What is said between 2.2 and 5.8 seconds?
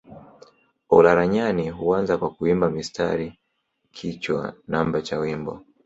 kuimba mstari kichwa namba cha wimbo